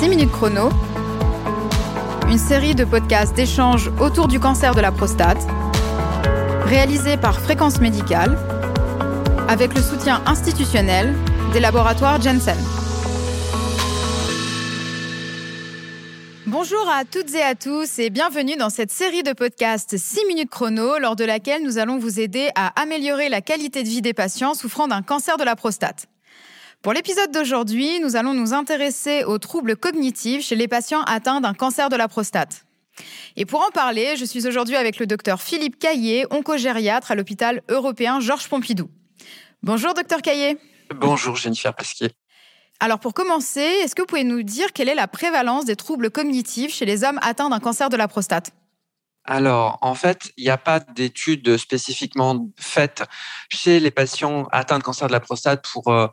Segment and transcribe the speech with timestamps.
[0.00, 0.70] 6 minutes chrono,
[2.30, 5.46] une série de podcasts d'échanges autour du cancer de la prostate,
[6.64, 8.38] réalisée par Fréquence Médicale,
[9.46, 11.14] avec le soutien institutionnel
[11.52, 12.56] des laboratoires Jensen.
[16.46, 20.48] Bonjour à toutes et à tous et bienvenue dans cette série de podcasts 6 minutes
[20.48, 24.14] chrono lors de laquelle nous allons vous aider à améliorer la qualité de vie des
[24.14, 26.06] patients souffrant d'un cancer de la prostate.
[26.82, 31.52] Pour l'épisode d'aujourd'hui, nous allons nous intéresser aux troubles cognitifs chez les patients atteints d'un
[31.52, 32.64] cancer de la prostate.
[33.36, 37.60] Et pour en parler, je suis aujourd'hui avec le docteur Philippe Caillé, oncogériatre à l'hôpital
[37.68, 38.88] européen Georges Pompidou.
[39.62, 40.56] Bonjour docteur Caillé.
[40.94, 42.12] Bonjour Jennifer Pasquier.
[42.80, 46.10] Alors pour commencer, est-ce que vous pouvez nous dire quelle est la prévalence des troubles
[46.10, 48.52] cognitifs chez les hommes atteints d'un cancer de la prostate?
[49.24, 53.04] Alors, en fait, il n'y a pas d'études spécifiquement faites
[53.50, 56.06] chez les patients atteints de cancer de la prostate pour euh,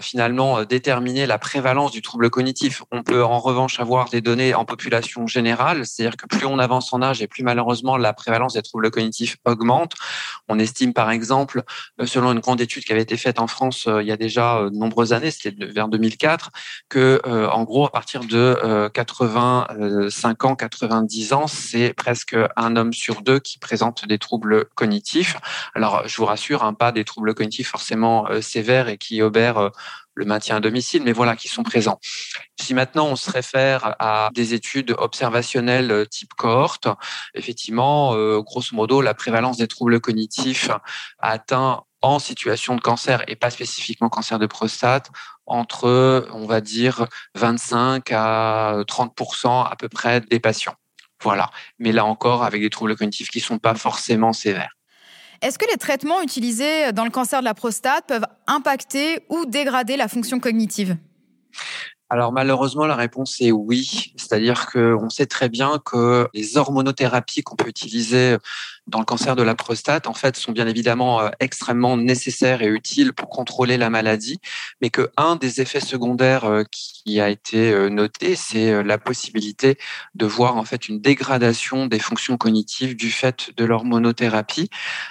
[0.00, 2.84] finalement euh, déterminer la prévalence du trouble cognitif.
[2.92, 6.92] On peut en revanche avoir des données en population générale, c'est-à-dire que plus on avance
[6.92, 9.94] en âge et plus malheureusement la prévalence des troubles cognitifs augmente.
[10.48, 11.64] On estime par exemple,
[12.00, 14.62] euh, selon une grande étude qui avait été faite en France il y a déjà
[14.62, 16.50] de nombreuses années, c'était vers 2004,
[16.88, 23.22] que en gros à partir de 85 ans, 90 ans, c'est presque un homme sur
[23.22, 25.36] deux qui présente des troubles cognitifs.
[25.74, 29.58] Alors, je vous rassure, hein, pas des troubles cognitifs forcément euh, sévères et qui obèrent
[29.58, 29.70] euh,
[30.14, 31.98] le maintien à domicile, mais voilà, qui sont présents.
[32.60, 36.88] Si maintenant on se réfère à des études observationnelles euh, type cohorte,
[37.34, 40.70] effectivement, grosso modo, la prévalence des troubles cognitifs
[41.18, 45.10] atteint en situation de cancer et pas spécifiquement cancer de prostate
[45.46, 50.74] entre, on va dire, 25 à 30% à peu près des patients.
[51.22, 51.50] Voilà.
[51.78, 54.76] Mais là encore, avec des troubles cognitifs qui ne sont pas forcément sévères.
[55.40, 59.96] Est-ce que les traitements utilisés dans le cancer de la prostate peuvent impacter ou dégrader
[59.96, 60.96] la fonction cognitive?
[62.12, 64.12] Alors malheureusement, la réponse est oui.
[64.16, 68.36] C'est-à-dire qu'on sait très bien que les hormonothérapies qu'on peut utiliser
[68.88, 72.66] dans le cancer de la prostate, en fait, sont bien évidemment euh, extrêmement nécessaires et
[72.66, 74.40] utiles pour contrôler la maladie,
[74.80, 79.78] mais que un des effets secondaires euh, qui a été euh, noté, c'est la possibilité
[80.14, 84.68] de voir en fait une dégradation des fonctions cognitives du fait de l'hormonothérapie.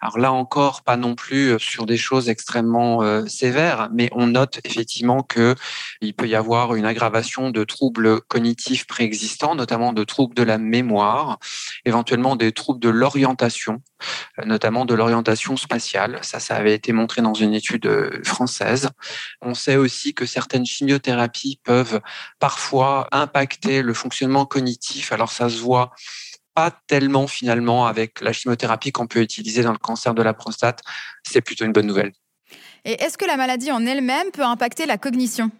[0.00, 5.22] Alors là encore, pas non plus sur des choses extrêmement sévères, mais on note effectivement
[5.22, 5.54] que
[6.00, 10.58] il peut y avoir une aggravation de troubles cognitifs préexistants, notamment de troubles de la
[10.58, 11.38] mémoire,
[11.84, 16.18] éventuellement des troubles de l'orientation euh, notamment de l'orientation spatiale.
[16.22, 18.90] Ça, ça avait été montré dans une étude euh, française.
[19.42, 22.00] On sait aussi que certaines chimiothérapies peuvent
[22.38, 25.12] parfois impacter le fonctionnement cognitif.
[25.12, 25.92] Alors ça se voit
[26.54, 30.80] pas tellement finalement avec la chimiothérapie qu'on peut utiliser dans le cancer de la prostate.
[31.24, 32.12] C'est plutôt une bonne nouvelle.
[32.84, 35.50] Et est-ce que la maladie en elle-même peut impacter la cognition?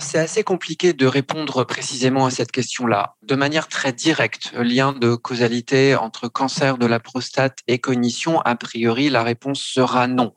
[0.00, 3.14] C'est assez compliqué de répondre précisément à cette question-là.
[3.22, 8.54] De manière très directe, lien de causalité entre cancer de la prostate et cognition, a
[8.56, 10.32] priori, la réponse sera non.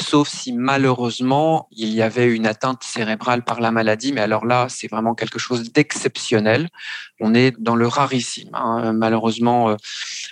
[0.00, 4.66] Sauf si malheureusement, il y avait une atteinte cérébrale par la maladie, mais alors là,
[4.68, 6.68] c'est vraiment quelque chose d'exceptionnel.
[7.20, 8.50] On est dans le rarissime.
[8.54, 8.92] Hein.
[8.92, 9.76] Malheureusement, euh,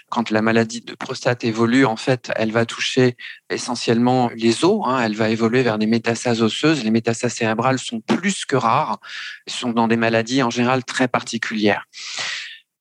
[0.09, 3.17] quand la maladie de prostate évolue, en fait, elle va toucher
[3.51, 4.83] essentiellement les os.
[4.87, 5.01] Hein.
[5.01, 6.85] Elle va évoluer vers des métastases osseuses.
[6.85, 8.99] Les métastases cérébrales sont plus que rares.
[9.47, 11.85] Sont dans des maladies en général très particulières.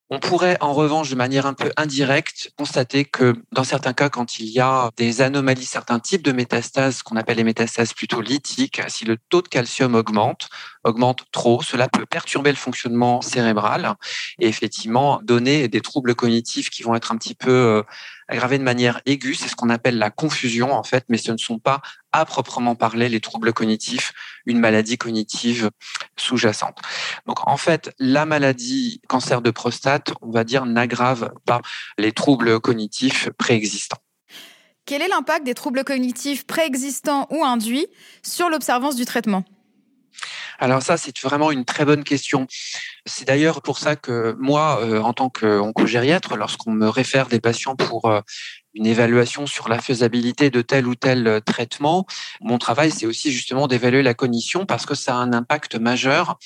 [0.09, 4.39] On pourrait en revanche de manière un peu indirecte constater que dans certains cas, quand
[4.39, 8.81] il y a des anomalies, certains types de métastases qu'on appelle les métastases plutôt lithiques,
[8.87, 10.47] si le taux de calcium augmente,
[10.85, 13.95] augmente trop, cela peut perturber le fonctionnement cérébral
[14.39, 17.83] et effectivement donner des troubles cognitifs qui vont être un petit peu
[18.27, 19.35] aggravés de manière aiguë.
[19.35, 22.75] C'est ce qu'on appelle la confusion en fait, mais ce ne sont pas à proprement
[22.75, 24.13] parler les troubles cognitifs,
[24.45, 25.69] une maladie cognitive
[26.17, 26.79] sous-jacente.
[27.25, 31.61] Donc en fait, la maladie cancer de prostate, on va dire, n'aggrave pas
[31.97, 33.97] les troubles cognitifs préexistants.
[34.85, 37.87] Quel est l'impact des troubles cognitifs préexistants ou induits
[38.23, 39.43] sur l'observance du traitement?
[40.59, 42.47] Alors ça, c'est vraiment une très bonne question.
[43.05, 47.75] C'est d'ailleurs pour ça que moi, euh, en tant qu'oncogériatre, lorsqu'on me réfère des patients
[47.75, 48.21] pour euh,
[48.73, 52.05] une évaluation sur la faisabilité de tel ou tel euh, traitement,
[52.41, 56.37] mon travail, c'est aussi justement d'évaluer la cognition parce que ça a un impact majeur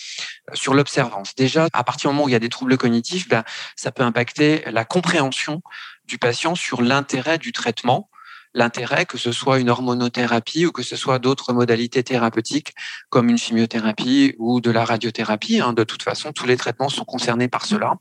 [0.54, 1.34] sur l'observance.
[1.36, 3.44] Déjà, à partir du moment où il y a des troubles cognitifs, ben,
[3.76, 5.62] ça peut impacter la compréhension
[6.06, 8.10] du patient sur l'intérêt du traitement
[8.54, 12.74] l'intérêt que ce soit une hormonothérapie ou que ce soit d'autres modalités thérapeutiques
[13.10, 15.62] comme une chimiothérapie ou de la radiothérapie.
[15.62, 15.74] Hein.
[15.74, 17.96] De toute façon, tous les traitements sont concernés par cela.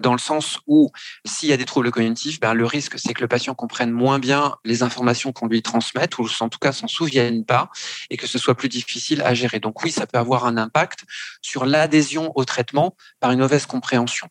[0.00, 0.90] dans le sens où
[1.24, 4.18] s'il y a des troubles cognitifs, ben, le risque, c'est que le patient comprenne moins
[4.18, 7.70] bien les informations qu'on lui transmette, ou en tout cas s'en souvienne pas,
[8.10, 9.58] et que ce soit plus difficile à gérer.
[9.58, 11.00] Donc oui, ça peut avoir un impact
[11.42, 14.28] sur l'adhésion au traitement par une mauvaise compréhension.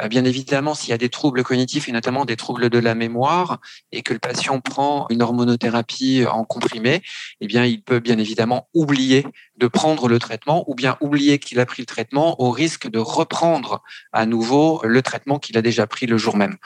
[0.00, 2.94] Euh, bien évidemment, s'il y a des troubles cognitifs et notamment des troubles de la
[2.94, 3.60] mémoire
[3.92, 7.02] et que le patient prend une hormonothérapie en comprimé,
[7.40, 9.26] eh bien, il peut bien évidemment oublier
[9.56, 12.98] de prendre le traitement ou bien oublier qu'il a pris le traitement au risque de
[12.98, 13.82] reprendre
[14.12, 16.56] à nouveau le traitement qu'il a déjà pris le jour même.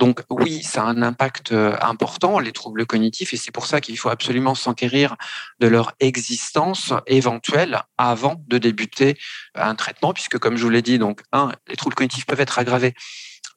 [0.00, 3.82] Donc oui, ça a un impact euh, important, les troubles cognitifs, et c'est pour ça
[3.82, 5.16] qu'il faut absolument s'enquérir
[5.60, 9.18] de leur existence éventuelle avant de débuter
[9.54, 10.98] un traitement, puisque comme je vous l'ai dit,
[11.32, 12.94] un, les troubles cognitifs peuvent être aggravés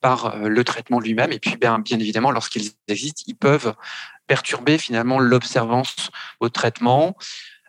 [0.02, 3.74] par euh, le traitement lui-même, et puis bien, bien évidemment, lorsqu'ils existent, ils peuvent
[4.28, 6.12] perturber finalement l'observance
[6.42, 7.16] au traitement,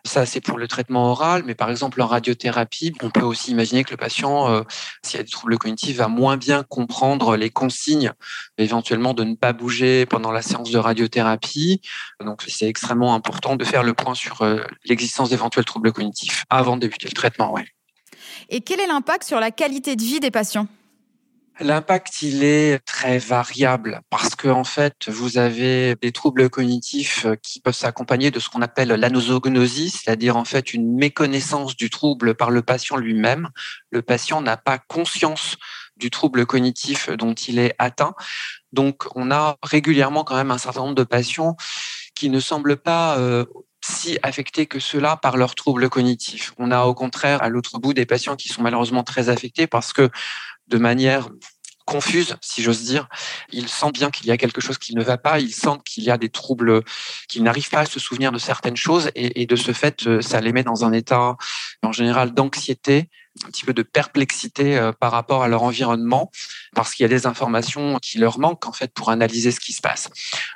[0.05, 3.83] ça, c'est pour le traitement oral, mais par exemple en radiothérapie, on peut aussi imaginer
[3.83, 4.61] que le patient, euh,
[5.03, 8.11] s'il y a des troubles cognitifs, va moins bien comprendre les consignes,
[8.57, 11.81] éventuellement de ne pas bouger pendant la séance de radiothérapie.
[12.23, 16.75] Donc, c'est extrêmement important de faire le point sur euh, l'existence d'éventuels troubles cognitifs avant
[16.75, 17.51] de débuter le traitement.
[17.51, 17.65] Ouais.
[18.49, 20.67] Et quel est l'impact sur la qualité de vie des patients?
[21.61, 27.35] L'impact, il est très variable parce que en fait, vous avez des troubles cognitifs euh,
[27.41, 32.35] qui peuvent s'accompagner de ce qu'on appelle l'anosognosie, c'est-à-dire en fait une méconnaissance du trouble
[32.35, 33.49] par le patient lui-même.
[33.89, 35.55] Le patient n'a pas conscience
[35.95, 38.15] du trouble cognitif dont il est atteint.
[38.73, 41.55] Donc, on a régulièrement quand même un certain nombre de patients
[42.15, 43.45] qui ne semblent pas euh,
[43.81, 46.53] si affectés que cela par leurs troubles cognitifs.
[46.57, 49.93] On a au contraire à l'autre bout des patients qui sont malheureusement très affectés parce
[49.93, 50.09] que
[50.67, 51.29] de manière
[51.85, 53.07] confuse, si j'ose dire.
[53.51, 56.03] Ils sentent bien qu'il y a quelque chose qui ne va pas, ils sentent qu'il
[56.03, 56.81] y a des troubles,
[57.29, 60.41] qu'ils n'arrivent pas à se souvenir de certaines choses et, de ce fait, euh, ça
[60.41, 61.37] les met dans un état
[61.83, 63.09] en général d'anxiété,
[63.45, 66.31] un petit peu de perplexité euh, par rapport à leur environnement
[66.73, 69.73] parce qu'il y a des informations qui leur manquent en fait pour analyser ce qui
[69.73, 70.09] se passe.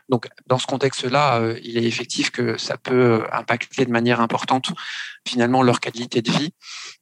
[0.09, 4.71] Donc dans ce contexte-là, euh, il est effectif que ça peut impacter de manière importante
[5.27, 6.53] finalement leur qualité de vie.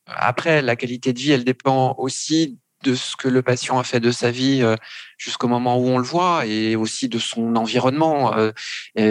[0.07, 3.99] Après, la qualité de vie, elle dépend aussi de ce que le patient a fait
[3.99, 4.75] de sa vie euh,
[5.17, 8.33] jusqu'au moment où on le voit et aussi de son environnement.
[8.37, 8.51] Euh,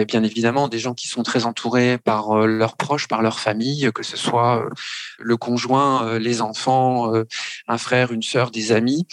[0.05, 3.91] bien évidemment, des gens qui sont très entourés par euh, leurs proches, par leur famille,
[3.93, 4.67] que ce soit
[5.19, 7.11] le conjoint, les enfants,
[7.67, 9.05] un frère, une sœur, des amis.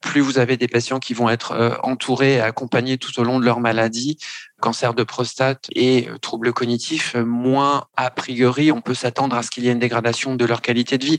[0.00, 3.44] Plus vous avez des patients qui vont être entourés et accompagnés tout au long de
[3.44, 4.18] leur maladie,
[4.60, 9.64] cancer de prostate et troubles cognitifs, moins a priori on peut s'attendre à ce qu'il
[9.64, 11.18] y ait une dégradation de leur qualité de vie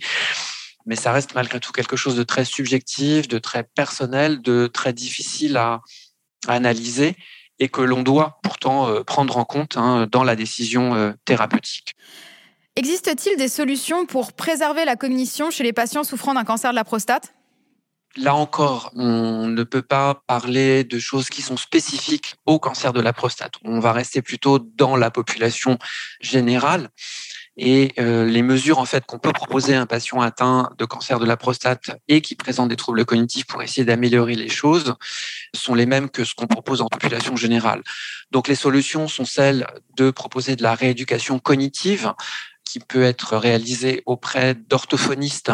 [0.89, 4.91] mais ça reste malgré tout quelque chose de très subjectif, de très personnel, de très
[4.91, 5.81] difficile à,
[6.47, 7.15] analyser
[7.59, 11.95] et que l'on doit pourtant euh, prendre en compte hein, dans la décision euh, thérapeutique.
[12.77, 16.85] Existe-t-il des solutions pour préserver la cognition chez les patients souffrant d'un cancer de la
[16.85, 17.33] prostate?
[18.15, 23.01] Là encore, on ne peut pas parler de choses qui sont spécifiques au cancer de
[23.01, 23.53] la prostate.
[23.63, 25.77] On va rester plutôt dans la population
[26.21, 26.89] générale.
[27.61, 31.19] Et euh, les mesures en fait qu'on peut proposer à un patient atteint de cancer
[31.19, 34.95] de la prostate et qui présente des troubles cognitifs pour essayer d'améliorer les choses
[35.53, 37.83] sont les mêmes que ce qu'on propose en population générale.
[38.31, 39.67] Donc les solutions sont celles
[39.97, 42.13] de proposer de la rééducation cognitive
[42.63, 45.51] qui peut être réalisée auprès d'orthophonistes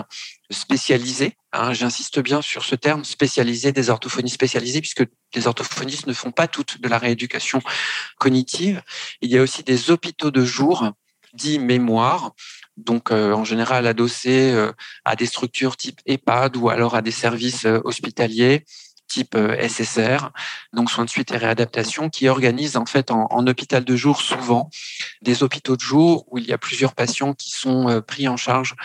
[0.51, 1.37] spécialisés.
[1.53, 6.31] Hein, J'insiste bien sur ce terme spécialisé, des orthophonistes spécialisés, puisque les orthophonistes ne font
[6.31, 7.61] pas toutes de la rééducation
[8.19, 8.83] cognitive.
[9.21, 10.91] Il y a aussi des hôpitaux de jour
[11.35, 12.31] dit mémoire,
[12.77, 14.71] donc euh, en général adossé euh,
[15.05, 18.65] à des structures type EHPAD ou alors à des services euh, hospitaliers
[19.07, 20.31] type SSR,
[20.73, 24.71] donc soins de suite et réadaptation, qui organisent en fait en, hôpital de jour souvent
[25.21, 28.75] des hôpitaux de jour où il y a plusieurs patients qui sont pris en charge.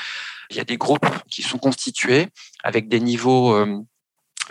[0.51, 2.29] Il y a des groupes qui sont constitués
[2.63, 3.57] avec des niveaux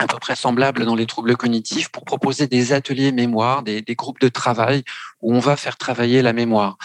[0.00, 4.20] à peu près semblables dans les troubles cognitifs pour proposer des ateliers mémoire, des groupes
[4.20, 4.82] de travail
[5.22, 6.78] où on va faire travailler la mémoire.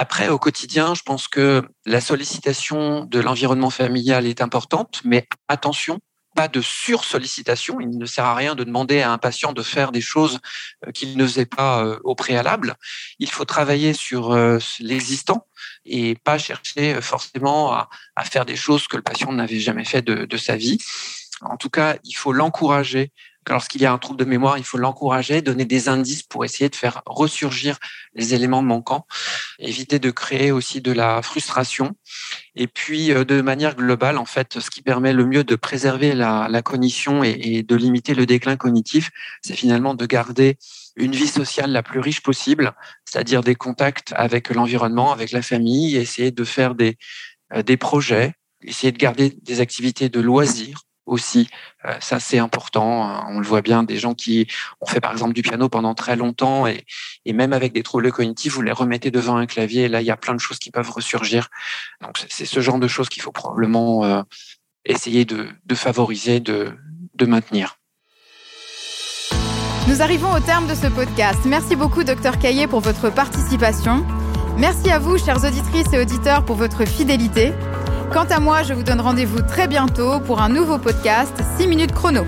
[0.00, 5.98] Après, au quotidien, je pense que la sollicitation de l'environnement familial est importante, mais attention,
[6.36, 7.80] pas de sursollicitation.
[7.80, 10.38] Il ne sert à rien de demander à un patient de faire des choses
[10.86, 12.76] euh, qu'il ne faisait pas euh, au préalable.
[13.18, 15.48] Il faut travailler sur euh, l'existant
[15.84, 17.88] et pas chercher forcément à,
[18.22, 20.78] faire des choses que le patient n'avait jamais fait de, de sa vie.
[21.42, 23.12] En tout cas, il faut l'encourager
[23.48, 26.68] lorsqu'il y a un trouble de mémoire, il faut l'encourager, donner des indices pour essayer
[26.68, 27.78] de faire ressurgir
[28.14, 29.06] les éléments manquants,
[29.58, 31.96] éviter de créer aussi de la frustration.
[32.54, 36.14] Et puis, euh, de manière globale, en fait, ce qui permet le mieux de préserver
[36.14, 39.10] la, cognition et, de limiter le déclin cognitif,
[39.42, 40.58] c'est finalement de garder
[40.96, 42.72] une vie sociale la plus riche possible,
[43.04, 46.98] c'est-à-dire des contacts avec l'environnement, avec la famille, essayer de faire des,
[47.54, 51.48] euh, des projets, essayer de garder des activités de loisirs aussi.
[51.84, 53.04] Euh, ça, c'est important.
[53.04, 53.26] Hein.
[53.30, 54.46] On le voit bien, des gens qui
[54.80, 56.84] ont fait par exemple du piano pendant très longtemps et,
[57.24, 60.06] et même avec des troubles cognitifs, vous les remettez devant un clavier et là, il
[60.06, 61.48] y a plein de choses qui peuvent ressurgir.
[62.00, 64.22] Donc, c'est ce genre de choses qu'il faut probablement euh,
[64.84, 66.72] essayer de, favoriser, de,
[67.14, 67.76] de maintenir.
[69.88, 71.40] Nous arrivons au terme de ce podcast.
[71.46, 74.04] Merci beaucoup, Docteur Caillé, pour votre participation.
[74.58, 77.52] Merci à vous, chères auditrices et auditeurs, pour votre fidélité.
[78.12, 81.92] Quant à moi, je vous donne rendez-vous très bientôt pour un nouveau podcast 6 minutes
[81.92, 82.24] chrono.